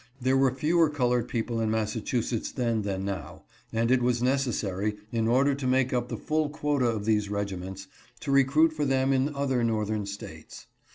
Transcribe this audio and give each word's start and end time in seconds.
There 0.19 0.35
were 0.35 0.51
fewer 0.55 0.89
colored 0.89 1.27
people 1.27 1.59
in 1.61 1.69
Massachusetts 1.69 2.51
then 2.51 2.81
than 2.81 3.05
now, 3.05 3.43
and 3.71 3.91
it 3.91 4.01
was 4.01 4.19
necessary, 4.23 4.97
in 5.11 5.27
order 5.27 5.53
to 5.53 5.67
make 5.67 5.93
up 5.93 6.09
the 6.09 6.17
full 6.17 6.49
quota 6.49 6.87
of 6.87 7.05
these 7.05 7.29
regiments, 7.29 7.85
to 8.21 8.31
recruit 8.31 8.73
for 8.73 8.83
them 8.83 9.13
in 9.13 9.35
other 9.35 9.63
Northern 9.63 10.07
States. 10.07 10.65